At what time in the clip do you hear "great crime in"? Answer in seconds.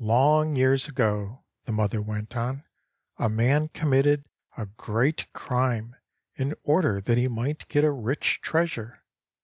4.66-6.56